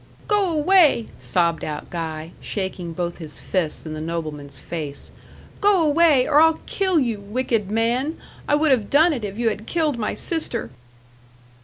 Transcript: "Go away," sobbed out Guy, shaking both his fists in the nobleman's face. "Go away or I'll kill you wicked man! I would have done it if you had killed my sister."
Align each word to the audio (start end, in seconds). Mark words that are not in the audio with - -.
"Go 0.27 0.49
away," 0.49 1.09
sobbed 1.19 1.63
out 1.63 1.91
Guy, 1.91 2.31
shaking 2.41 2.91
both 2.91 3.19
his 3.19 3.39
fists 3.39 3.85
in 3.85 3.93
the 3.93 4.01
nobleman's 4.01 4.59
face. 4.59 5.11
"Go 5.59 5.83
away 5.83 6.27
or 6.27 6.41
I'll 6.41 6.59
kill 6.65 6.99
you 6.99 7.19
wicked 7.19 7.69
man! 7.69 8.17
I 8.47 8.55
would 8.55 8.71
have 8.71 8.89
done 8.89 9.13
it 9.13 9.23
if 9.23 9.37
you 9.37 9.49
had 9.49 9.67
killed 9.67 9.99
my 9.99 10.15
sister." 10.15 10.71